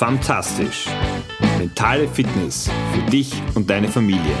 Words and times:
Fantastisch. 0.00 0.86
Mentale 1.58 2.08
Fitness 2.08 2.70
für 2.94 3.10
dich 3.10 3.34
und 3.54 3.68
deine 3.68 3.86
Familie. 3.86 4.34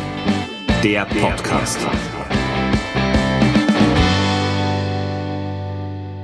Der 0.82 1.04
Podcast. 1.04 1.78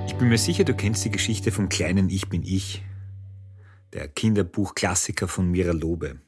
Ich 0.06 0.14
bin 0.14 0.30
mir 0.30 0.38
sicher, 0.38 0.64
du 0.64 0.72
kennst 0.72 1.04
die 1.04 1.10
Geschichte 1.10 1.52
vom 1.52 1.68
kleinen 1.68 2.08
Ich 2.08 2.30
bin 2.30 2.44
ich, 2.44 2.82
der 3.92 4.08
Kinderbuchklassiker 4.08 5.28
von 5.28 5.50
Mira 5.50 5.72
Lobe, 5.72 6.18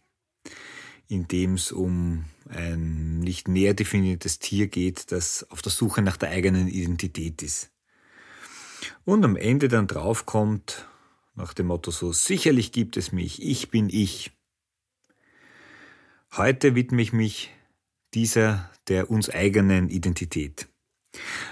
in 1.08 1.26
dem 1.28 1.54
es 1.54 1.72
um 1.72 2.26
ein 2.50 3.20
nicht 3.20 3.48
näher 3.48 3.72
definiertes 3.72 4.38
Tier 4.38 4.66
geht, 4.66 5.12
das 5.12 5.46
auf 5.48 5.62
der 5.62 5.72
Suche 5.72 6.02
nach 6.02 6.18
der 6.18 6.28
eigenen 6.28 6.68
Identität 6.68 7.42
ist. 7.42 7.70
Und 9.06 9.24
am 9.24 9.34
Ende 9.34 9.68
dann 9.68 9.86
draufkommt, 9.86 10.86
nach 11.38 11.54
dem 11.54 11.68
Motto 11.68 11.90
so, 11.90 12.12
sicherlich 12.12 12.72
gibt 12.72 12.96
es 12.96 13.12
mich, 13.12 13.42
ich 13.42 13.70
bin 13.70 13.88
ich. 13.88 14.32
Heute 16.36 16.74
widme 16.74 17.00
ich 17.00 17.12
mich 17.12 17.50
dieser 18.12 18.70
der 18.88 19.10
uns 19.10 19.30
eigenen 19.30 19.88
Identität. 19.88 20.68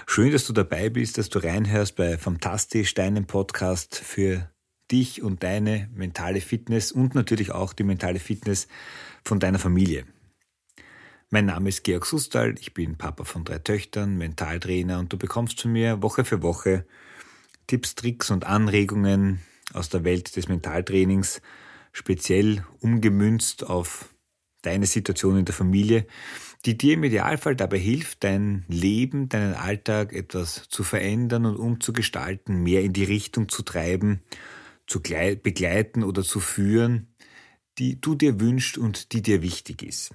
Schön, 0.05 0.31
dass 0.31 0.45
du 0.45 0.53
dabei 0.53 0.89
bist, 0.89 1.17
dass 1.17 1.29
du 1.29 1.39
reinhörst 1.39 1.95
bei 1.95 2.17
Fantastisch, 2.17 2.93
deinem 2.93 3.25
Podcast 3.25 3.95
für 3.95 4.51
dich 4.91 5.21
und 5.21 5.43
deine 5.43 5.89
mentale 5.93 6.41
Fitness 6.41 6.91
und 6.91 7.15
natürlich 7.15 7.51
auch 7.51 7.73
die 7.73 7.83
mentale 7.83 8.19
Fitness 8.19 8.67
von 9.23 9.39
deiner 9.39 9.59
Familie. 9.59 10.05
Mein 11.29 11.45
Name 11.45 11.69
ist 11.69 11.83
Georg 11.83 12.05
Sustal, 12.05 12.55
ich 12.59 12.73
bin 12.73 12.97
Papa 12.97 13.23
von 13.23 13.45
drei 13.45 13.59
Töchtern, 13.59 14.17
Mentaltrainer 14.17 14.99
und 14.99 15.13
du 15.13 15.17
bekommst 15.17 15.61
von 15.61 15.71
mir 15.71 16.01
Woche 16.01 16.25
für 16.25 16.41
Woche 16.41 16.85
Tipps, 17.67 17.95
Tricks 17.95 18.31
und 18.31 18.45
Anregungen 18.45 19.41
aus 19.73 19.89
der 19.89 20.03
Welt 20.03 20.35
des 20.35 20.47
Mentaltrainings, 20.47 21.41
speziell 21.91 22.65
umgemünzt 22.79 23.65
auf 23.65 24.13
deine 24.61 24.85
Situation 24.85 25.37
in 25.37 25.45
der 25.45 25.55
Familie, 25.55 26.07
die 26.65 26.77
dir 26.77 26.95
im 26.95 27.03
Idealfall 27.03 27.55
dabei 27.55 27.77
hilft, 27.77 28.23
dein 28.23 28.65
Leben, 28.67 29.29
deinen 29.29 29.53
Alltag 29.53 30.13
etwas 30.13 30.67
zu 30.69 30.83
verändern 30.83 31.45
und 31.45 31.55
umzugestalten, 31.55 32.63
mehr 32.63 32.81
in 32.81 32.93
die 32.93 33.03
Richtung 33.03 33.49
zu 33.49 33.63
treiben, 33.63 34.21
zu 34.87 35.01
begleiten 35.01 36.03
oder 36.03 36.23
zu 36.23 36.39
führen, 36.39 37.07
die 37.77 38.01
du 38.01 38.15
dir 38.15 38.39
wünschst 38.39 38.77
und 38.77 39.13
die 39.13 39.21
dir 39.21 39.41
wichtig 39.41 39.83
ist. 39.83 40.11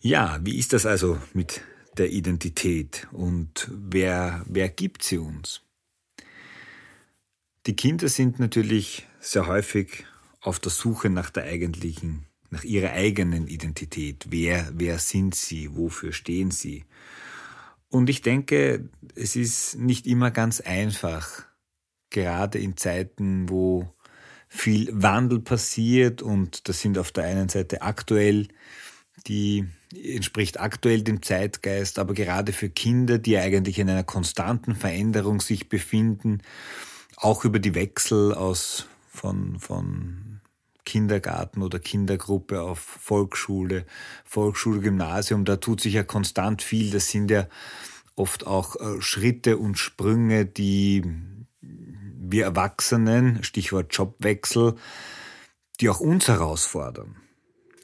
Ja, 0.00 0.40
wie 0.42 0.58
ist 0.58 0.72
das 0.72 0.86
also 0.86 1.18
mit 1.34 1.60
der 1.98 2.10
Identität 2.10 3.06
und 3.12 3.68
wer, 3.70 4.44
wer 4.48 4.68
gibt 4.68 5.02
sie 5.02 5.18
uns? 5.18 5.62
Die 7.66 7.76
Kinder 7.76 8.08
sind 8.08 8.38
natürlich 8.38 9.06
sehr 9.20 9.46
häufig 9.46 10.04
auf 10.40 10.58
der 10.58 10.70
Suche 10.70 11.10
nach 11.10 11.28
der 11.28 11.44
eigentlichen, 11.44 12.24
nach 12.48 12.64
ihrer 12.64 12.92
eigenen 12.92 13.48
Identität. 13.48 14.26
Wer, 14.30 14.70
wer 14.72 14.98
sind 14.98 15.34
sie? 15.34 15.76
Wofür 15.76 16.12
stehen 16.12 16.50
sie? 16.50 16.86
Und 17.90 18.08
ich 18.08 18.22
denke, 18.22 18.88
es 19.14 19.36
ist 19.36 19.76
nicht 19.76 20.06
immer 20.06 20.30
ganz 20.30 20.60
einfach, 20.60 21.44
gerade 22.08 22.58
in 22.58 22.78
Zeiten, 22.78 23.50
wo 23.50 23.92
viel 24.48 24.88
Wandel 24.92 25.40
passiert 25.40 26.22
und 26.22 26.68
das 26.68 26.80
sind 26.80 26.96
auf 26.98 27.12
der 27.12 27.24
einen 27.24 27.48
Seite 27.48 27.82
aktuell, 27.82 28.48
die 29.26 29.66
entspricht 29.94 30.58
aktuell 30.58 31.02
dem 31.02 31.22
Zeitgeist, 31.22 31.98
aber 31.98 32.14
gerade 32.14 32.52
für 32.52 32.70
Kinder, 32.70 33.18
die 33.18 33.36
eigentlich 33.36 33.78
in 33.78 33.90
einer 33.90 34.02
konstanten 34.02 34.74
Veränderung 34.74 35.40
sich 35.40 35.68
befinden, 35.68 36.42
auch 37.20 37.44
über 37.44 37.58
die 37.58 37.74
Wechsel 37.74 38.34
aus 38.34 38.86
von, 39.08 39.58
von 39.58 40.40
Kindergarten 40.84 41.62
oder 41.62 41.78
Kindergruppe 41.78 42.62
auf 42.62 42.78
Volksschule, 42.78 43.84
Volksschule, 44.24 44.80
Gymnasium, 44.80 45.44
da 45.44 45.56
tut 45.56 45.80
sich 45.80 45.94
ja 45.94 46.02
konstant 46.02 46.62
viel. 46.62 46.90
Das 46.90 47.08
sind 47.08 47.30
ja 47.30 47.46
oft 48.16 48.46
auch 48.46 48.76
äh, 48.76 49.00
Schritte 49.00 49.58
und 49.58 49.78
Sprünge, 49.78 50.46
die 50.46 51.04
wir 51.60 52.44
Erwachsenen, 52.44 53.44
Stichwort 53.44 53.94
Jobwechsel, 53.94 54.76
die 55.80 55.88
auch 55.88 56.00
uns 56.00 56.28
herausfordern. 56.28 57.16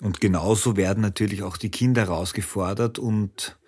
Und 0.01 0.21
genauso 0.21 0.77
werden 0.77 1.01
natürlich 1.01 1.43
auch 1.43 1.57
die 1.57 1.71
Kinder 1.71 2.03
herausgefordert 2.03 2.99
und 2.99 3.59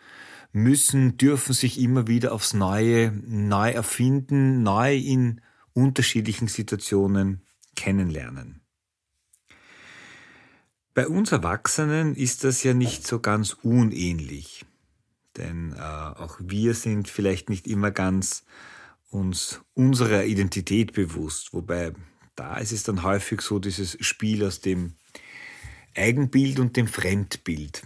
müssen, 0.53 1.17
dürfen 1.17 1.53
sich 1.53 1.81
immer 1.81 2.07
wieder 2.07 2.33
aufs 2.33 2.55
Neue 2.55 3.13
neu 3.27 3.71
erfinden, 3.71 4.63
neu 4.63 4.97
in 4.97 5.41
unterschiedlichen 5.73 6.49
Situationen 6.49 7.43
kennenlernen. 7.77 8.61
Bei 10.95 11.07
uns 11.07 11.31
Erwachsenen 11.31 12.17
ist 12.17 12.43
das 12.43 12.65
ja 12.65 12.75
nicht 12.75 13.07
so 13.07 13.21
ganz 13.21 13.53
unähnlich, 13.63 14.65
denn 15.37 15.73
äh, 15.75 15.79
auch 15.79 16.39
wir 16.41 16.75
sind 16.75 17.09
vielleicht 17.09 17.49
nicht 17.49 17.69
immer 17.69 17.93
ganz 17.93 18.45
uns 19.11 19.61
unserer 19.75 20.25
Identität 20.25 20.93
bewusst, 20.93 21.53
wobei 21.53 21.93
da 22.35 22.57
ist 22.57 22.73
es 22.73 22.83
dann 22.83 23.03
häufig 23.03 23.41
so 23.41 23.59
dieses 23.59 23.97
Spiel 24.05 24.45
aus 24.45 24.61
dem 24.61 24.95
Eigenbild 25.95 26.59
und 26.59 26.77
dem 26.77 26.87
Fremdbild. 26.87 27.83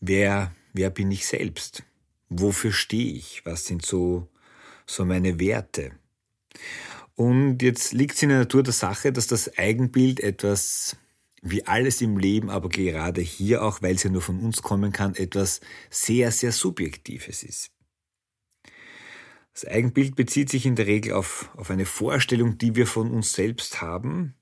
Wer, 0.00 0.54
wer 0.72 0.90
bin 0.90 1.10
ich 1.10 1.26
selbst? 1.26 1.82
Wofür 2.28 2.72
stehe 2.72 3.14
ich? 3.14 3.44
Was 3.44 3.66
sind 3.66 3.84
so 3.84 4.28
so 4.88 5.04
meine 5.04 5.38
Werte. 5.38 5.92
Und 7.14 7.62
jetzt 7.62 7.92
liegt 7.92 8.16
es 8.16 8.22
in 8.22 8.30
der 8.30 8.38
Natur 8.38 8.62
der 8.62 8.72
Sache, 8.72 9.12
dass 9.12 9.26
das 9.26 9.58
Eigenbild 9.58 10.20
etwas, 10.20 10.96
wie 11.42 11.66
alles 11.66 12.00
im 12.00 12.16
Leben, 12.16 12.50
aber 12.50 12.68
gerade 12.68 13.20
hier 13.20 13.62
auch, 13.62 13.82
weil 13.82 13.96
es 13.96 14.02
ja 14.02 14.10
nur 14.10 14.22
von 14.22 14.40
uns 14.40 14.62
kommen 14.62 14.92
kann, 14.92 15.14
etwas 15.14 15.60
sehr, 15.90 16.32
sehr 16.32 16.52
Subjektives 16.52 17.42
ist. 17.42 17.70
Das 19.52 19.64
Eigenbild 19.64 20.14
bezieht 20.14 20.50
sich 20.50 20.66
in 20.66 20.76
der 20.76 20.86
Regel 20.86 21.14
auf, 21.14 21.50
auf 21.56 21.70
eine 21.70 21.86
Vorstellung, 21.86 22.58
die 22.58 22.76
wir 22.76 22.86
von 22.86 23.10
uns 23.10 23.32
selbst 23.32 23.82
haben. 23.82 24.34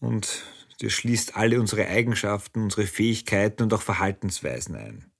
Und 0.00 0.44
das 0.80 0.92
schließt 0.92 1.36
alle 1.36 1.60
unsere 1.60 1.86
Eigenschaften, 1.86 2.64
unsere 2.64 2.86
Fähigkeiten 2.86 3.62
und 3.62 3.72
auch 3.72 3.82
Verhaltensweisen 3.82 4.74
ein. 4.74 5.12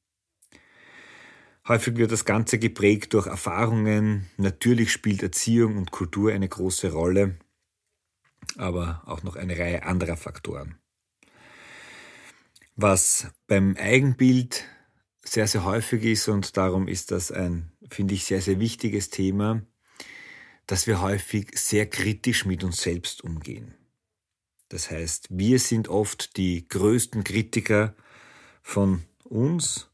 Häufig 1.68 1.96
wird 1.96 2.12
das 2.12 2.24
Ganze 2.24 2.60
geprägt 2.60 3.12
durch 3.14 3.26
Erfahrungen. 3.26 4.30
Natürlich 4.36 4.92
spielt 4.92 5.24
Erziehung 5.24 5.76
und 5.76 5.90
Kultur 5.90 6.32
eine 6.32 6.48
große 6.48 6.92
Rolle, 6.92 7.38
aber 8.56 9.02
auch 9.06 9.24
noch 9.24 9.34
eine 9.34 9.58
Reihe 9.58 9.82
anderer 9.82 10.16
Faktoren. 10.16 10.76
Was 12.76 13.28
beim 13.48 13.76
Eigenbild 13.76 14.64
sehr, 15.24 15.48
sehr 15.48 15.64
häufig 15.64 16.04
ist 16.04 16.28
und 16.28 16.56
darum 16.56 16.86
ist 16.86 17.10
das 17.10 17.32
ein, 17.32 17.72
finde 17.90 18.14
ich, 18.14 18.26
sehr, 18.26 18.40
sehr 18.40 18.60
wichtiges 18.60 19.10
Thema, 19.10 19.62
dass 20.66 20.86
wir 20.86 21.00
häufig 21.00 21.58
sehr 21.58 21.86
kritisch 21.86 22.44
mit 22.44 22.62
uns 22.62 22.80
selbst 22.80 23.24
umgehen. 23.24 23.74
Das 24.68 24.90
heißt, 24.90 25.28
wir 25.30 25.58
sind 25.58 25.88
oft 25.88 26.36
die 26.36 26.68
größten 26.68 27.24
Kritiker 27.24 27.96
von 28.62 29.02
uns 29.24 29.88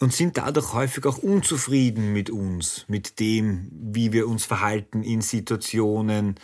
und 0.00 0.12
sind 0.12 0.38
dadurch 0.38 0.72
häufig 0.72 1.04
auch 1.06 1.18
unzufrieden 1.18 2.12
mit 2.12 2.30
uns, 2.30 2.84
mit 2.88 3.18
dem, 3.20 3.68
wie 3.72 4.12
wir 4.12 4.28
uns 4.28 4.44
verhalten 4.44 5.02
in 5.02 5.20
Situationen, 5.20 6.36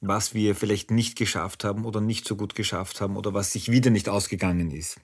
was 0.00 0.34
wir 0.34 0.54
vielleicht 0.54 0.90
nicht 0.90 1.16
geschafft 1.16 1.64
haben 1.64 1.84
oder 1.84 2.00
nicht 2.00 2.26
so 2.26 2.36
gut 2.36 2.54
geschafft 2.54 3.00
haben 3.00 3.16
oder 3.16 3.34
was 3.34 3.52
sich 3.52 3.70
wieder 3.70 3.90
nicht 3.90 4.08
ausgegangen 4.08 4.70
ist. 4.70 5.00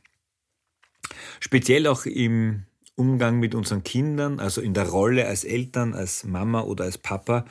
Speziell 1.40 1.86
auch 1.86 2.04
im 2.06 2.64
Umgang 2.94 3.38
mit 3.38 3.54
unseren 3.54 3.84
Kindern, 3.84 4.38
also 4.38 4.60
in 4.60 4.74
der 4.74 4.88
Rolle 4.88 5.26
als 5.26 5.44
Eltern, 5.44 5.94
als 5.94 6.24
Mama 6.24 6.62
oder 6.62 6.84
als 6.84 6.98
Papa, 6.98 7.46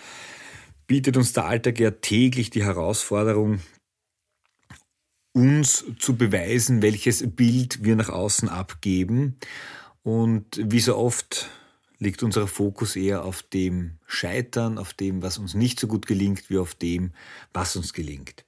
bietet 0.88 1.18
uns 1.18 1.34
der 1.34 1.46
Alltag 1.46 1.80
ja 1.80 1.92
täglich 1.92 2.50
die 2.50 2.64
Herausforderung, 2.64 3.60
uns 5.34 5.86
zu 5.98 6.18
beweisen, 6.18 6.82
welches 6.82 7.36
Bild 7.36 7.84
wir 7.84 7.96
nach 7.96 8.10
außen 8.10 8.50
abgeben 8.50 9.38
und 10.04 10.60
wie 10.62 10.80
so 10.80 10.98
oft 10.98 11.50
liegt 12.00 12.24
unser 12.24 12.48
Fokus 12.48 12.96
eher 12.96 13.24
auf 13.24 13.44
dem 13.44 14.00
Scheitern, 14.08 14.80
auf 14.80 14.94
dem, 14.94 15.22
was 15.22 15.38
uns 15.38 15.54
nicht 15.54 15.80
so 15.80 15.88
gut 15.88 16.08
gelingt, 16.08 16.50
wie 16.50 16.58
auf 16.58 16.74
dem, 16.74 17.14
was 17.54 17.76
uns 17.76 17.94
gelingt. 17.94 18.44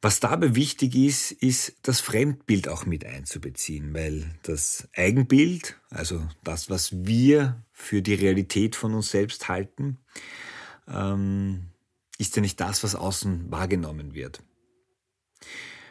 Was 0.00 0.20
dabei 0.20 0.54
wichtig 0.54 0.94
ist, 0.94 1.32
ist 1.32 1.76
das 1.82 2.00
Fremdbild 2.00 2.68
auch 2.68 2.86
mit 2.86 3.04
einzubeziehen, 3.04 3.94
weil 3.94 4.38
das 4.42 4.88
Eigenbild, 4.94 5.76
also 5.90 6.28
das, 6.44 6.70
was 6.70 7.04
wir 7.04 7.64
für 7.72 8.00
die 8.00 8.14
Realität 8.14 8.76
von 8.76 8.94
uns 8.94 9.10
selbst 9.10 9.48
halten, 9.48 9.98
ähm, 10.86 11.70
ist 12.18 12.36
ja 12.36 12.42
nicht 12.42 12.60
das, 12.60 12.84
was 12.84 12.94
außen 12.94 13.50
wahrgenommen 13.50 14.14
wird. 14.14 14.40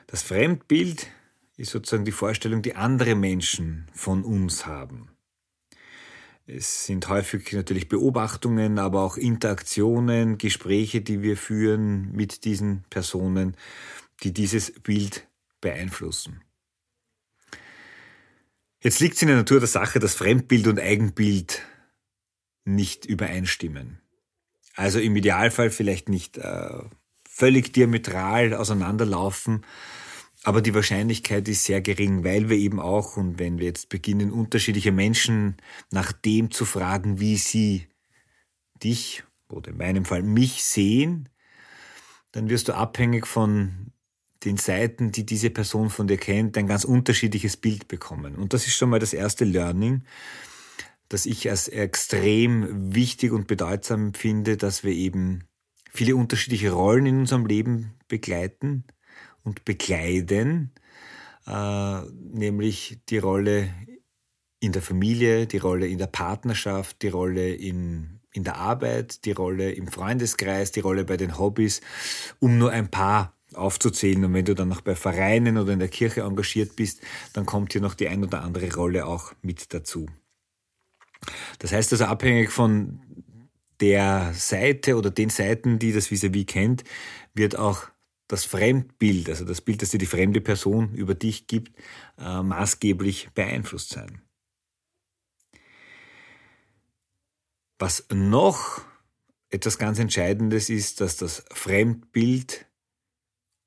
Das 0.06 0.22
Fremdbild 0.22 1.08
ist 1.58 1.72
sozusagen 1.72 2.06
die 2.06 2.12
Vorstellung, 2.12 2.62
die 2.62 2.76
andere 2.76 3.16
Menschen 3.16 3.88
von 3.94 4.24
uns 4.24 4.66
haben. 4.66 5.10
Es 6.46 6.86
sind 6.86 7.10
häufig 7.10 7.52
natürlich 7.52 7.90
Beobachtungen, 7.90 8.80
aber 8.80 9.02
auch 9.02 9.18
Interaktionen, 9.18 10.38
Gespräche, 10.38 11.02
die 11.02 11.22
wir 11.22 11.36
führen 11.36 12.14
mit 12.14 12.46
diesen 12.46 12.86
Personen, 12.90 13.58
die 14.24 14.34
dieses 14.34 14.72
Bild 14.80 15.28
beeinflussen. 15.60 16.42
Jetzt 18.82 19.02
liegt 19.02 19.16
es 19.16 19.22
in 19.24 19.28
der 19.28 19.38
Natur 19.38 19.60
der 19.60 19.68
Sache, 19.68 20.00
dass 20.00 20.16
Fremdbild 20.16 20.68
und 20.68 20.80
Eigenbild 20.80 21.64
nicht 22.64 23.06
übereinstimmen. 23.06 24.00
Also 24.76 25.00
im 25.00 25.16
Idealfall 25.16 25.72
vielleicht 25.72 26.08
nicht 26.08 26.38
äh, 26.38 26.80
völlig 27.28 27.74
diametral 27.74 28.54
auseinanderlaufen, 28.54 29.66
aber 30.48 30.62
die 30.62 30.74
Wahrscheinlichkeit 30.74 31.46
ist 31.50 31.66
sehr 31.66 31.82
gering, 31.82 32.24
weil 32.24 32.48
wir 32.48 32.56
eben 32.56 32.80
auch, 32.80 33.18
und 33.18 33.38
wenn 33.38 33.60
wir 33.60 33.66
jetzt 33.66 33.90
beginnen, 33.90 34.32
unterschiedliche 34.32 34.94
Menschen 34.94 35.58
nach 35.92 36.14
dem 36.14 36.52
zu 36.52 36.64
fragen, 36.64 37.20
wie 37.20 37.36
sie 37.36 37.86
dich 38.82 39.26
oder 39.50 39.72
in 39.72 39.78
meinem 39.78 40.06
Fall 40.06 40.24
mich 40.24 40.64
sehen, 40.64 41.28
dann 42.32 42.50
wirst 42.50 42.70
du 42.70 42.76
abhängig 42.76 43.28
von 43.28 43.92
den 44.46 44.56
Seiten, 44.56 45.12
die 45.12 45.26
diese 45.26 45.50
Person 45.50 45.90
von 45.90 46.08
dir 46.08 46.16
kennt, 46.16 46.58
ein 46.58 46.68
ganz 46.68 46.86
unterschiedliches 46.86 47.58
Bild 47.58 47.90
bekommen. 47.90 48.38
Und 48.38 48.54
das 48.54 48.68
ist 48.68 48.78
schon 48.78 48.90
mal 48.90 49.00
das 49.00 49.12
erste 49.12 49.44
Learning, 49.44 50.06
das 51.10 51.26
ich 51.26 51.50
als 51.50 51.68
extrem 51.68 52.96
wichtig 52.96 53.34
und 53.34 53.48
bedeutsam 53.48 54.14
finde, 54.14 54.56
dass 54.56 54.86
wir 54.86 54.94
eben 54.94 55.44
viele 55.92 56.16
unterschiedliche 56.16 56.72
Rollen 56.72 57.06
in 57.06 57.20
unserem 57.20 57.46
Leben 57.46 57.98
begleiten 58.08 58.86
und 59.48 59.64
bekleiden, 59.64 60.72
äh, 61.48 62.02
nämlich 62.34 63.00
die 63.08 63.18
Rolle 63.18 63.74
in 64.60 64.74
der 64.74 64.82
Familie, 64.82 65.48
die 65.48 65.58
Rolle 65.58 65.88
in 65.88 65.98
der 65.98 66.08
Partnerschaft, 66.08 67.02
die 67.02 67.08
Rolle 67.08 67.54
in, 67.54 68.20
in 68.34 68.44
der 68.44 68.58
Arbeit, 68.58 69.24
die 69.24 69.32
Rolle 69.32 69.72
im 69.72 69.88
Freundeskreis, 69.88 70.74
die 70.74 70.82
Rolle 70.82 71.06
bei 71.06 71.16
den 71.16 71.40
Hobbys, 71.40 71.80
um 72.40 72.58
nur 72.58 72.72
ein 72.72 72.90
paar 72.90 73.38
aufzuzählen. 73.54 74.26
Und 74.26 74.34
wenn 74.34 74.44
du 74.44 74.54
dann 74.54 74.68
noch 74.68 74.82
bei 74.82 74.96
Vereinen 74.96 75.58
oder 75.58 75.72
in 75.72 75.80
der 75.80 75.88
Kirche 75.88 76.22
engagiert 76.22 76.76
bist, 76.76 77.02
dann 77.32 77.46
kommt 77.46 77.72
hier 77.72 77.82
noch 77.82 77.94
die 77.94 78.10
ein 78.10 78.26
oder 78.26 78.42
andere 78.42 78.74
Rolle 78.76 79.06
auch 79.06 79.32
mit 79.42 79.74
dazu. 79.74 80.08
Das 81.60 81.72
heißt 81.72 81.94
also 81.94 82.04
abhängig 82.06 82.52
von 82.52 83.00
der 83.80 84.34
Seite 84.34 84.98
oder 84.98 85.10
den 85.10 85.30
Seiten, 85.30 85.80
die 85.80 85.94
das 85.94 86.12
vis-à-vis 86.12 86.44
-vis 86.44 86.48
kennt, 86.48 86.84
wird 87.34 87.56
auch 87.56 87.88
das 88.28 88.46
Fremdbild, 88.46 89.30
also 89.30 89.46
das 89.46 89.62
Bild, 89.62 89.82
das 89.82 89.92
dir 89.92 89.98
die 89.98 90.06
fremde 90.06 90.42
Person 90.42 90.94
über 90.94 91.16
dich 91.16 91.48
gibt, 91.48 91.78
äh, 92.18 92.42
maßgeblich 92.42 93.30
beeinflusst 93.34 93.90
sein. 93.90 94.22
Was 97.80 98.06
noch 98.12 98.82
etwas 99.50 99.78
ganz 99.78 100.00
Entscheidendes 100.00 100.70
ist, 100.70 101.00
dass 101.00 101.16
das 101.16 101.46
Fremdbild 101.52 102.66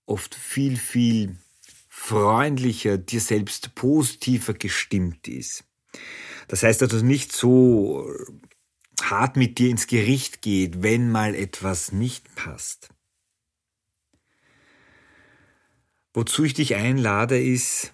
oft 0.06 0.34
viel, 0.34 0.76
viel 0.76 1.38
freundlicher, 1.88 2.98
dir 2.98 3.20
selbst 3.20 3.74
positiver 3.74 4.54
gestimmt 4.54 5.28
ist. 5.28 5.64
Das 6.48 6.62
heißt, 6.62 6.82
dass 6.82 6.92
es 6.92 7.02
nicht 7.02 7.32
so 7.32 8.10
hart 9.00 9.36
mit 9.36 9.58
dir 9.58 9.70
ins 9.70 9.86
Gericht 9.86 10.42
geht, 10.42 10.82
wenn 10.82 11.10
mal 11.10 11.34
etwas 11.34 11.92
nicht 11.92 12.34
passt. 12.34 12.90
Wozu 16.12 16.44
ich 16.44 16.54
dich 16.54 16.74
einlade, 16.74 17.40
ist, 17.40 17.92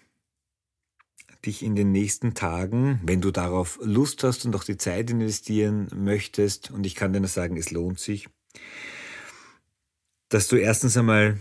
dich 1.45 1.63
in 1.63 1.77
den 1.77 1.93
nächsten 1.93 2.35
Tagen, 2.35 3.01
wenn 3.05 3.21
du 3.21 3.31
darauf 3.31 3.79
Lust 3.83 4.25
hast 4.25 4.45
und 4.47 4.57
auch 4.57 4.65
die 4.65 4.79
Zeit 4.79 5.11
investieren 5.11 5.89
möchtest, 5.95 6.71
und 6.71 6.87
ich 6.87 6.95
kann 6.95 7.13
dir 7.13 7.21
nur 7.21 7.29
sagen, 7.29 7.57
es 7.57 7.71
lohnt 7.71 8.01
sich, 8.01 8.29
dass 10.29 10.49
du 10.49 10.57
erstens 10.57 10.97
einmal 10.97 11.39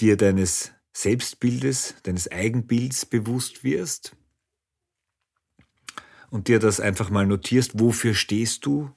dir 0.00 0.16
deines 0.16 0.72
Selbstbildes, 0.92 1.96
deines 2.02 2.30
Eigenbilds 2.30 3.06
bewusst 3.06 3.62
wirst 3.62 4.16
und 6.30 6.48
dir 6.48 6.58
das 6.58 6.80
einfach 6.80 7.10
mal 7.10 7.26
notierst, 7.26 7.78
wofür 7.78 8.14
stehst 8.14 8.66
du, 8.66 8.90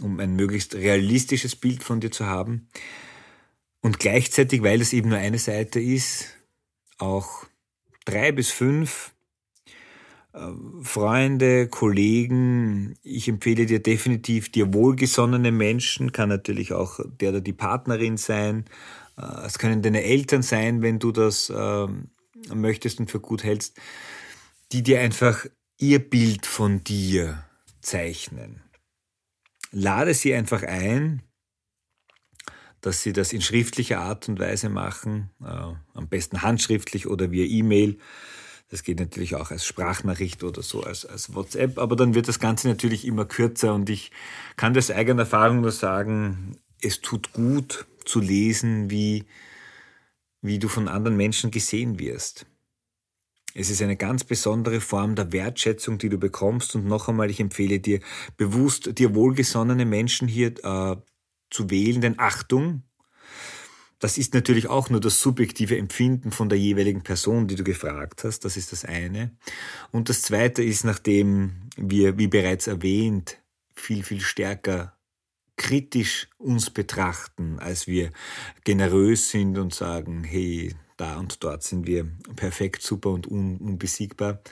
um 0.00 0.20
ein 0.20 0.36
möglichst 0.36 0.74
realistisches 0.74 1.56
Bild 1.56 1.82
von 1.82 2.00
dir 2.00 2.10
zu 2.10 2.26
haben. 2.26 2.68
Und 3.86 4.00
gleichzeitig, 4.00 4.64
weil 4.64 4.80
es 4.80 4.92
eben 4.92 5.10
nur 5.10 5.18
eine 5.18 5.38
Seite 5.38 5.78
ist, 5.78 6.34
auch 6.98 7.44
drei 8.04 8.32
bis 8.32 8.50
fünf 8.50 9.12
äh, 10.32 10.40
Freunde, 10.82 11.68
Kollegen, 11.68 12.96
ich 13.04 13.28
empfehle 13.28 13.64
dir 13.64 13.80
definitiv 13.80 14.50
dir 14.50 14.74
wohlgesonnene 14.74 15.52
Menschen, 15.52 16.10
kann 16.10 16.28
natürlich 16.28 16.72
auch 16.72 16.98
der 17.20 17.28
oder 17.28 17.40
die 17.40 17.52
Partnerin 17.52 18.16
sein, 18.16 18.64
äh, 19.16 19.46
es 19.46 19.56
können 19.56 19.82
deine 19.82 20.02
Eltern 20.02 20.42
sein, 20.42 20.82
wenn 20.82 20.98
du 20.98 21.12
das 21.12 21.52
ähm, 21.56 22.10
möchtest 22.52 22.98
und 22.98 23.08
für 23.08 23.20
gut 23.20 23.44
hältst, 23.44 23.78
die 24.72 24.82
dir 24.82 24.98
einfach 24.98 25.46
ihr 25.78 26.00
Bild 26.00 26.44
von 26.44 26.82
dir 26.82 27.44
zeichnen. 27.82 28.64
Lade 29.70 30.12
sie 30.12 30.34
einfach 30.34 30.64
ein, 30.64 31.22
dass 32.86 33.02
sie 33.02 33.12
das 33.12 33.32
in 33.32 33.42
schriftlicher 33.42 33.98
Art 33.98 34.28
und 34.28 34.38
Weise 34.38 34.68
machen, 34.68 35.30
äh, 35.42 35.46
am 35.46 36.08
besten 36.08 36.42
handschriftlich 36.42 37.08
oder 37.08 37.32
via 37.32 37.44
E-Mail. 37.44 37.98
Das 38.68 38.84
geht 38.84 39.00
natürlich 39.00 39.34
auch 39.34 39.50
als 39.50 39.66
Sprachnachricht 39.66 40.44
oder 40.44 40.62
so, 40.62 40.84
als, 40.84 41.04
als 41.04 41.34
WhatsApp, 41.34 41.78
aber 41.78 41.96
dann 41.96 42.14
wird 42.14 42.28
das 42.28 42.38
Ganze 42.38 42.68
natürlich 42.68 43.04
immer 43.04 43.24
kürzer 43.24 43.74
und 43.74 43.90
ich 43.90 44.12
kann 44.54 44.72
das 44.72 44.92
eigener 44.92 45.22
Erfahrung 45.22 45.62
nur 45.62 45.72
sagen, 45.72 46.58
es 46.80 47.00
tut 47.00 47.32
gut 47.32 47.86
zu 48.04 48.20
lesen, 48.20 48.88
wie, 48.88 49.24
wie 50.40 50.60
du 50.60 50.68
von 50.68 50.86
anderen 50.86 51.16
Menschen 51.16 51.50
gesehen 51.50 51.98
wirst. 51.98 52.46
Es 53.52 53.68
ist 53.68 53.82
eine 53.82 53.96
ganz 53.96 54.22
besondere 54.22 54.80
Form 54.80 55.16
der 55.16 55.32
Wertschätzung, 55.32 55.98
die 55.98 56.10
du 56.10 56.18
bekommst. 56.18 56.76
Und 56.76 56.86
noch 56.86 57.08
einmal, 57.08 57.30
ich 57.30 57.40
empfehle 57.40 57.80
dir, 57.80 58.00
bewusst 58.36 58.98
dir 58.98 59.14
wohlgesonnene 59.14 59.86
Menschen 59.86 60.28
hier 60.28 60.52
äh, 60.62 60.96
zu 61.50 61.70
wählen, 61.70 62.00
denn 62.00 62.18
Achtung, 62.18 62.82
das 63.98 64.18
ist 64.18 64.34
natürlich 64.34 64.68
auch 64.68 64.90
nur 64.90 65.00
das 65.00 65.20
subjektive 65.20 65.76
Empfinden 65.78 66.30
von 66.30 66.48
der 66.48 66.58
jeweiligen 66.58 67.02
Person, 67.02 67.48
die 67.48 67.54
du 67.54 67.64
gefragt 67.64 68.24
hast. 68.24 68.44
Das 68.44 68.56
ist 68.56 68.72
das 68.72 68.84
eine. 68.84 69.30
Und 69.90 70.08
das 70.10 70.22
zweite 70.22 70.62
ist, 70.62 70.84
nachdem 70.84 71.70
wir, 71.76 72.18
wie 72.18 72.26
bereits 72.26 72.66
erwähnt, 72.66 73.38
viel, 73.74 74.02
viel 74.02 74.20
stärker 74.20 74.96
kritisch 75.56 76.28
uns 76.36 76.68
betrachten, 76.68 77.58
als 77.58 77.86
wir 77.86 78.12
generös 78.64 79.30
sind 79.30 79.56
und 79.56 79.74
sagen, 79.74 80.22
hey, 80.24 80.74
da 80.98 81.16
und 81.16 81.42
dort 81.42 81.62
sind 81.62 81.86
wir 81.86 82.04
perfekt, 82.36 82.82
super 82.82 83.10
und 83.10 83.26
un 83.26 83.56
unbesiegbar, 83.58 84.42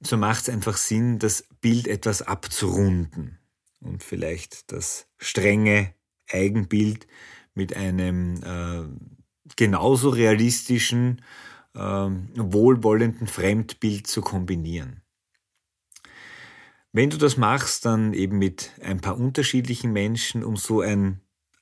so 0.00 0.16
macht 0.16 0.42
es 0.42 0.48
einfach 0.50 0.76
Sinn, 0.76 1.18
das 1.18 1.44
Bild 1.60 1.88
etwas 1.88 2.22
abzurunden 2.22 3.38
und 3.80 4.02
vielleicht 4.02 4.70
das 4.70 5.06
strenge 5.18 5.94
Eigenbild 6.30 7.06
mit 7.54 7.76
einem 7.76 8.42
äh, 8.42 8.84
genauso 9.56 10.10
realistischen, 10.10 11.22
äh, 11.74 11.78
wohlwollenden 11.80 13.26
Fremdbild 13.26 14.06
zu 14.06 14.20
kombinieren. 14.20 15.02
Wenn 16.92 17.10
du 17.10 17.18
das 17.18 17.36
machst, 17.36 17.84
dann 17.84 18.14
eben 18.14 18.38
mit 18.38 18.72
ein 18.82 19.00
paar 19.00 19.18
unterschiedlichen 19.18 19.92
Menschen, 19.92 20.42
um 20.42 20.56
so 20.56 20.80
ein 20.80 21.20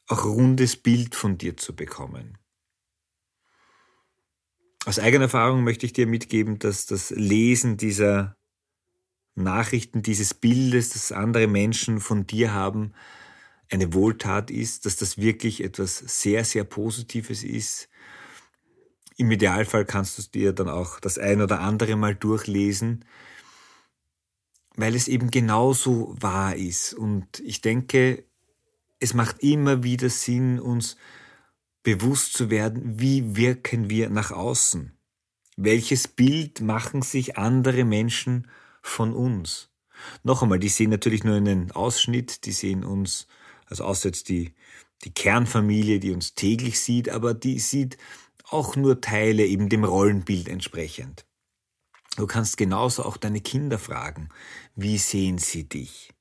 auch 0.09 0.25
rundes 0.25 0.77
Bild 0.77 1.15
von 1.15 1.37
dir 1.37 1.57
zu 1.57 1.75
bekommen. 1.75 2.39
Aus 4.85 5.01
eigener 5.01 5.25
Erfahrung 5.25 5.65
möchte 5.65 5.85
ich 5.85 5.93
dir 5.93 6.07
mitgeben, 6.07 6.61
dass 6.61 6.87
das 6.87 7.11
Lesen 7.11 7.77
dieser 7.77 8.37
Nachrichten, 9.35 10.03
dieses 10.03 10.33
Bildes, 10.33 10.91
das 10.91 11.11
andere 11.11 11.49
Menschen 11.49 11.99
von 12.01 12.27
dir 12.27 12.55
haben, 12.55 12.93
eine 13.71 13.93
Wohltat 13.93 14.51
ist, 14.51 14.87
dass 14.87 14.97
das 14.97 15.19
wirklich 15.19 15.63
etwas 15.63 15.99
sehr, 15.99 16.45
sehr 16.45 16.65
Positives 16.65 17.43
ist. 17.43 17.89
Im 19.17 19.31
Idealfall 19.31 19.85
kannst 19.85 20.19
du 20.19 20.23
dir 20.23 20.53
dann 20.53 20.69
auch 20.69 21.01
das 21.01 21.19
ein 21.19 21.41
oder 21.41 21.61
andere 21.61 21.97
mal 21.97 22.15
durchlesen, 22.15 23.05
weil 24.77 24.95
es 24.95 25.09
eben 25.09 25.31
genauso 25.31 26.15
wahr 26.21 26.55
ist. 26.55 26.93
Und 26.93 27.41
ich 27.41 27.61
denke, 27.61 28.25
es 29.01 29.15
macht 29.15 29.43
immer 29.43 29.83
wieder 29.83 30.11
Sinn, 30.11 30.61
uns 30.61 30.97
bewusst 31.83 32.35
zu 32.35 32.51
werden, 32.51 33.01
wie 33.01 33.37
wirken 33.37 33.89
wir 33.89 34.11
nach 34.11 34.33
außen? 34.33 34.93
Welches 35.57 36.09
Bild 36.09 36.61
machen 36.61 37.03
sich 37.03 37.39
andere 37.39 37.85
Menschen 37.85 38.49
von 38.83 39.15
uns? 39.15 39.71
Noch 40.23 40.43
einmal, 40.43 40.59
die 40.59 40.69
sehen 40.69 40.91
natürlich 40.91 41.25
nur 41.25 41.37
einen 41.37 41.71
Ausschnitt, 41.73 42.45
die 42.45 42.53
sehen 42.53 42.85
uns 42.85 43.27
also 43.67 43.85
außer 43.85 44.09
jetzt 44.09 44.29
die, 44.29 44.55
die 45.05 45.13
Kernfamilie, 45.13 46.01
die 46.01 46.13
uns 46.13 46.35
täglich 46.35 46.81
sieht, 46.81 47.09
aber 47.09 47.35
die 47.35 47.59
sieht 47.59 47.99
auch 48.49 48.77
nur 48.77 49.01
Teile 49.01 49.45
eben 49.45 49.69
dem 49.69 49.85
Rollenbild 49.85 50.49
entsprechend. 50.49 51.27
Du 52.17 52.27
kannst 52.27 52.57
genauso 52.57 53.05
auch 53.05 53.17
deine 53.17 53.41
Kinder 53.41 53.79
fragen, 53.79 54.31
wie 54.75 54.99
sehen 54.99 55.39
sie 55.39 55.69
dich? 55.69 56.13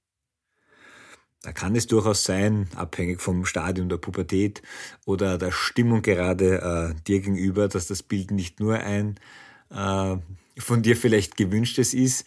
Da 1.41 1.53
kann 1.53 1.75
es 1.75 1.85
durchaus 1.85 2.23
sein, 2.23 2.67
abhängig 2.75 3.21
vom 3.21 3.45
Stadium 3.45 3.87
der 3.87 3.97
Pubertät 3.97 4.63
oder 5.05 5.37
der 5.37 5.51
Stimmung 5.51 6.01
gerade 6.01 6.95
äh, 6.97 7.01
dir 7.03 7.19
gegenüber, 7.19 7.67
dass 7.67 7.85
das 7.85 8.01
Bild 8.01 8.31
nicht 8.31 8.59
nur 8.59 8.79
ein 8.79 9.19
äh, 9.69 10.17
von 10.57 10.81
dir 10.81 10.97
vielleicht 10.97 11.37
gewünschtes 11.37 11.93
ist, 11.93 12.25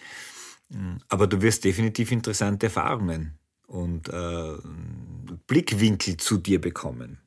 aber 1.08 1.26
du 1.26 1.40
wirst 1.42 1.64
definitiv 1.64 2.12
interessante 2.12 2.66
Erfahrungen 2.66 3.37
und 3.68 4.08
äh, 4.08 4.56
Blickwinkel 5.46 6.16
zu 6.16 6.38
dir 6.38 6.60
bekommen. 6.60 7.18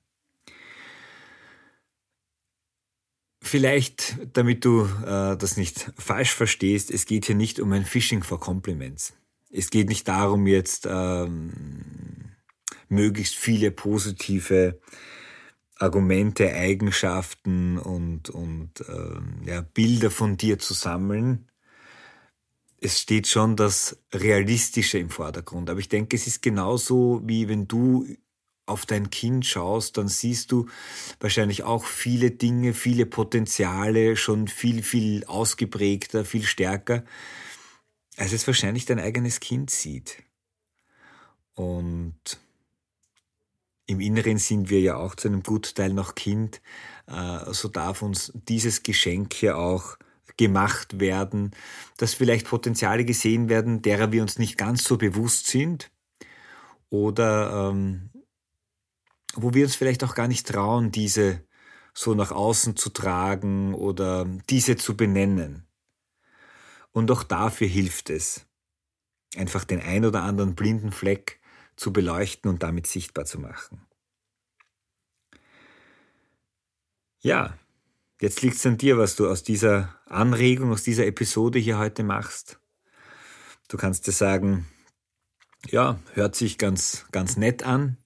Vielleicht, 3.44 4.18
damit 4.34 4.66
du 4.66 4.84
äh, 5.06 5.38
das 5.38 5.58
nicht 5.58 5.92
falsch 5.98 6.34
verstehst, 6.34 6.92
es 6.92 7.06
geht 7.06 7.26
hier 7.26 7.36
nicht 7.36 7.60
um 7.60 7.72
ein 7.72 7.86
Phishing 7.86 8.24
for 8.24 8.40
Compliments. 8.40 9.14
Es 9.50 9.70
geht 9.70 9.90
nicht 9.90 10.08
darum, 10.08 10.48
jetzt 10.48 10.88
ähm, 10.90 11.52
möglichst 12.88 13.36
viele 13.36 13.72
positive 13.72 14.80
Argumente, 15.76 16.54
Eigenschaften 16.54 17.78
und, 17.80 18.30
und 18.30 18.72
ähm, 18.88 19.42
ja, 19.46 19.62
Bilder 19.62 20.12
von 20.12 20.38
dir 20.38 20.60
zu 20.60 20.74
sammeln. 20.74 21.48
Es 22.84 23.00
steht 23.00 23.28
schon 23.28 23.56
das 23.56 23.96
Realistische 24.12 24.98
im 24.98 25.12
Vordergrund. 25.12 25.70
Aber 25.70 25.80
ich 25.80 25.88
denke, 25.88 26.16
es 26.16 26.26
ist 26.26 26.42
genauso, 26.42 27.22
wie 27.24 27.48
wenn 27.48 27.68
du 27.68 28.08
auf 28.66 28.88
dein 28.88 29.12
Kind 29.12 29.46
schaust, 29.46 29.98
dann 29.98 30.08
siehst 30.08 30.52
du 30.52 30.68
wahrscheinlich 31.20 31.64
auch 31.64 31.86
viele 31.86 32.32
Dinge, 32.32 32.74
viele 32.74 33.06
Potenziale 33.06 34.16
schon 34.18 34.48
viel, 34.48 34.82
viel 34.82 35.26
ausgeprägter, 35.26 36.26
viel 36.26 36.44
stärker, 36.44 37.04
als 38.18 38.34
es 38.34 38.48
wahrscheinlich 38.48 38.86
dein 38.86 39.00
eigenes 39.00 39.40
Kind 39.40 39.70
sieht. 39.70 40.24
Und 41.54 42.40
im 43.86 44.00
Inneren 44.00 44.38
sind 44.38 44.70
wir 44.70 44.80
ja 44.80 44.96
auch 44.98 45.16
zu 45.16 45.28
einem 45.28 45.44
Gutteil 45.44 45.94
noch 45.94 46.16
Kind, 46.16 46.62
äh, 47.08 47.54
so 47.54 47.68
darf 47.68 48.02
uns 48.02 48.32
dieses 48.34 48.82
Geschenk 48.82 49.34
hier 49.34 49.58
auch 49.58 49.98
gemacht 50.42 51.00
werden, 51.00 51.52
dass 51.98 52.16
vielleicht 52.16 52.48
Potenziale 52.48 53.06
gesehen 53.06 53.48
werden, 53.48 53.84
derer 53.84 54.12
wir 54.12 54.24
uns 54.24 54.40
nicht 54.40 54.58
ganz 54.58 54.84
so 54.84 54.98
bewusst 54.98 55.46
sind 55.46 55.92
oder 56.90 57.70
ähm, 57.70 58.10
wo 59.36 59.54
wir 59.54 59.66
uns 59.66 59.76
vielleicht 59.76 60.04
auch 60.04 60.16
gar 60.16 60.28
nicht 60.28 60.48
trauen, 60.48 60.92
diese 60.92 61.46
so 61.94 62.16
nach 62.16 62.32
außen 62.32 62.76
zu 62.76 62.90
tragen 62.90 63.76
oder 63.76 64.26
diese 64.50 64.78
zu 64.78 64.98
benennen. 64.98 65.68
Und 66.92 67.12
auch 67.12 67.24
dafür 67.24 67.68
hilft 67.68 68.10
es, 68.10 68.48
einfach 69.38 69.64
den 69.64 69.80
ein 69.80 70.06
oder 70.06 70.24
anderen 70.24 70.56
blinden 70.56 70.92
Fleck 70.92 71.40
zu 71.76 71.94
beleuchten 71.94 72.50
und 72.50 72.64
damit 72.64 72.88
sichtbar 72.88 73.26
zu 73.26 73.40
machen. 73.40 73.86
Ja, 77.20 77.56
jetzt 78.22 78.42
liegt 78.42 78.56
es 78.56 78.66
an 78.66 78.78
dir, 78.78 78.98
was 78.98 79.16
du 79.16 79.28
aus 79.28 79.44
dieser 79.44 80.00
Anregung, 80.06 80.72
aus 80.72 80.84
dieser 80.84 81.06
Episode 81.06 81.60
hier 81.60 81.78
heute 81.78 82.04
machst. 82.04 82.60
Du 83.68 83.78
kannst 83.78 84.08
dir 84.08 84.12
sagen, 84.14 84.68
ja, 85.70 86.00
hört 86.14 86.36
sich 86.36 86.58
ganz, 86.58 87.06
ganz 87.12 87.36
nett 87.36 87.64
an. 87.64 87.98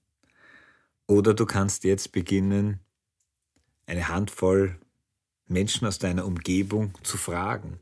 Oder 1.06 1.34
du 1.34 1.46
kannst 1.46 1.84
jetzt 1.84 2.12
beginnen, 2.12 2.80
eine 3.86 4.08
Handvoll 4.08 4.80
Menschen 5.46 5.86
aus 5.86 5.98
deiner 5.98 6.26
Umgebung 6.26 6.92
zu 7.04 7.16
fragen. 7.16 7.78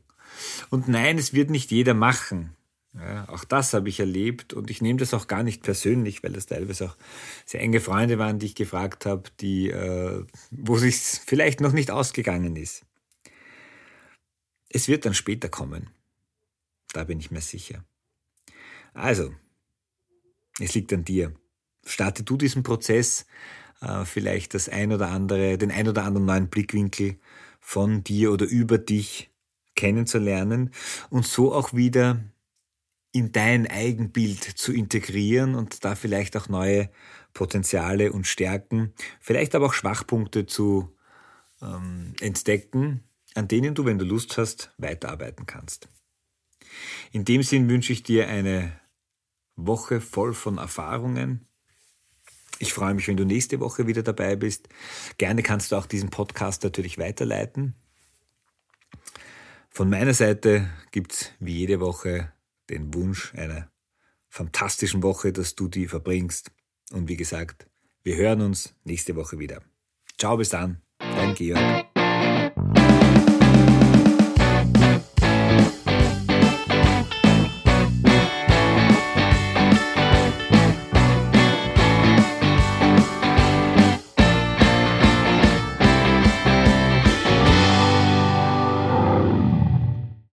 Und 0.69 0.87
nein, 0.87 1.17
es 1.17 1.33
wird 1.33 1.49
nicht 1.49 1.71
jeder 1.71 1.93
machen. 1.93 2.55
Ja, 2.97 3.27
auch 3.27 3.43
das 3.43 3.73
habe 3.73 3.89
ich 3.89 3.99
erlebt 3.99 4.53
und 4.53 4.69
ich 4.69 4.81
nehme 4.81 4.99
das 4.99 5.13
auch 5.13 5.27
gar 5.27 5.43
nicht 5.43 5.63
persönlich, 5.63 6.23
weil 6.23 6.31
das 6.31 6.45
teilweise 6.45 6.85
auch 6.85 6.97
sehr 7.45 7.59
enge 7.59 7.81
Freunde 7.81 8.17
waren, 8.19 8.39
die 8.39 8.45
ich 8.45 8.55
gefragt 8.55 9.05
habe, 9.05 9.23
die, 9.41 9.69
äh, 9.69 10.23
wo 10.51 10.77
sich 10.77 10.95
vielleicht 10.95 11.59
noch 11.59 11.73
nicht 11.73 11.91
ausgegangen 11.91 12.55
ist. 12.55 12.85
Es 14.69 14.87
wird 14.87 15.05
dann 15.05 15.13
später 15.13 15.49
kommen. 15.49 15.89
Da 16.93 17.03
bin 17.03 17.19
ich 17.19 17.31
mir 17.31 17.41
sicher. 17.41 17.83
Also, 18.93 19.33
es 20.59 20.73
liegt 20.73 20.93
an 20.93 21.03
dir. 21.03 21.33
Starte 21.85 22.23
du 22.23 22.37
diesen 22.37 22.63
Prozess, 22.63 23.25
äh, 23.81 24.05
vielleicht 24.05 24.53
das 24.53 24.69
ein 24.69 24.93
oder 24.93 25.09
andere, 25.09 25.57
den 25.57 25.71
ein 25.71 25.89
oder 25.89 26.05
anderen 26.05 26.25
neuen 26.25 26.49
Blickwinkel 26.49 27.19
von 27.59 28.05
dir 28.05 28.31
oder 28.31 28.45
über 28.45 28.77
dich 28.77 29.31
kennenzulernen 29.75 30.71
und 31.09 31.25
so 31.25 31.53
auch 31.53 31.73
wieder 31.73 32.23
in 33.15 33.31
dein 33.31 33.65
Eigenbild 33.65 34.43
zu 34.43 34.73
integrieren 34.73 35.55
und 35.55 35.85
da 35.85 35.95
vielleicht 35.95 36.35
auch 36.35 36.49
neue 36.49 36.89
Potenziale 37.33 38.11
und 38.11 38.27
Stärken, 38.27 38.93
vielleicht 39.21 39.55
aber 39.55 39.67
auch 39.67 39.73
Schwachpunkte 39.73 40.45
zu 40.45 40.93
ähm, 41.61 42.13
entdecken, 42.19 43.05
an 43.33 43.47
denen 43.47 43.73
du, 43.73 43.85
wenn 43.85 43.97
du 43.97 44.03
Lust 44.03 44.37
hast, 44.37 44.73
weiterarbeiten 44.77 45.45
kannst. 45.45 45.87
In 47.13 47.23
dem 47.23 47.41
Sinn 47.41 47.69
wünsche 47.69 47.93
ich 47.93 48.03
dir 48.03 48.27
eine 48.27 48.77
Woche 49.55 50.01
voll 50.01 50.33
von 50.33 50.57
Erfahrungen. 50.57 51.47
Ich 52.59 52.73
freue 52.73 52.95
mich, 52.95 53.07
wenn 53.07 53.15
du 53.15 53.23
nächste 53.23 53.61
Woche 53.61 53.87
wieder 53.87 54.03
dabei 54.03 54.35
bist. 54.35 54.67
Gerne 55.17 55.41
kannst 55.41 55.71
du 55.71 55.77
auch 55.77 55.85
diesen 55.85 56.09
Podcast 56.09 56.65
natürlich 56.65 56.97
weiterleiten. 56.97 57.75
Von 59.69 59.89
meiner 59.89 60.13
Seite 60.13 60.69
gibt 60.91 61.13
es 61.13 61.31
wie 61.39 61.59
jede 61.59 61.79
Woche 61.79 62.34
den 62.69 62.93
Wunsch 62.93 63.33
einer 63.35 63.71
fantastischen 64.27 65.03
Woche, 65.03 65.31
dass 65.31 65.55
du 65.55 65.67
die 65.67 65.87
verbringst. 65.87 66.51
Und 66.91 67.07
wie 67.07 67.17
gesagt, 67.17 67.67
wir 68.03 68.15
hören 68.15 68.41
uns 68.41 68.75
nächste 68.83 69.15
Woche 69.15 69.39
wieder. 69.39 69.61
Ciao, 70.17 70.37
bis 70.37 70.49
dann, 70.49 70.81
dein 70.99 71.33
Georg. 71.35 71.85